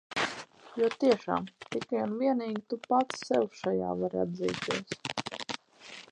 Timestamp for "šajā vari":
3.59-4.23